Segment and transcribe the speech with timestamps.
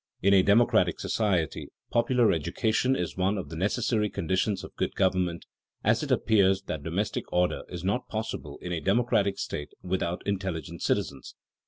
[0.23, 5.45] In a democratic society, popular education is one of the necessary conditions of good government,
[5.83, 10.81] as it appears that domestic order is not possible in a democratic state without intelligent
[10.81, 11.35] citizens.